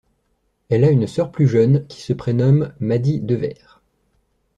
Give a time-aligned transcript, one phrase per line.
[0.69, 3.55] Elle a une sœur plus jeune, qui se prénomme Mady Dever.